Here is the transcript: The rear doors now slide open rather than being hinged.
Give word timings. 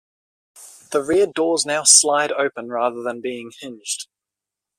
The 0.91 1.03
rear 1.03 1.27
doors 1.27 1.63
now 1.63 1.83
slide 1.83 2.31
open 2.31 2.69
rather 2.69 3.03
than 3.03 3.21
being 3.21 3.51
hinged. 3.59 4.07